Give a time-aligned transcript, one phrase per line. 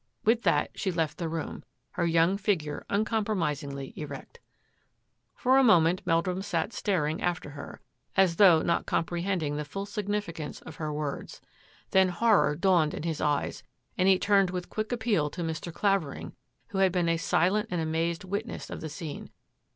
[0.25, 4.39] With that she left the room, her young figure uncompromisingly erect.
[5.35, 7.79] For a moment Meldrum sat staring after her,
[8.17, 11.39] as though not comprehending the full significance of her words.
[11.91, 13.61] Then horror dawned in his eyes
[13.95, 15.71] and he turned with quick appeal to Mr.
[15.71, 16.33] Clavering,
[16.69, 19.29] who had been a silent and amazed witness of the scene.